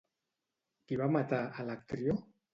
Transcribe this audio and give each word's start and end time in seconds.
Qui 0.87 0.97
va 1.03 1.11
matar 1.17 1.43
a 1.51 1.67
Electrió? 1.69 2.19